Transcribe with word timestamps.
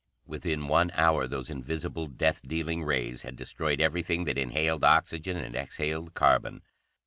Within 0.25 0.67
one 0.67 0.89
hour, 0.95 1.27
those 1.27 1.51
invisible, 1.51 2.07
death 2.07 2.41
dealing 2.41 2.83
rays 2.83 3.21
had 3.21 3.35
destroyed 3.35 3.79
everything 3.79 4.23
that 4.23 4.35
inhaled 4.35 4.83
oxygen 4.83 5.37
and 5.37 5.55
exhaled 5.55 6.15
carbon. 6.15 6.63